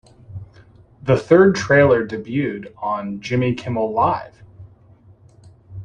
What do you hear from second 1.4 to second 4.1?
trailer debuted on Jimmy Kimmel